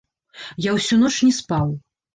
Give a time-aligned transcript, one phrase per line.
[0.69, 1.81] Я ўсю ноч не спаў.